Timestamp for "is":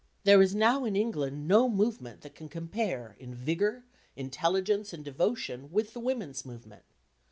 0.41-0.55